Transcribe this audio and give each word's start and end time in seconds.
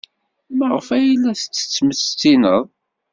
Maɣef 0.57 0.87
ay 0.97 1.07
la 1.15 1.33
tt-tettmestined? 1.35 2.65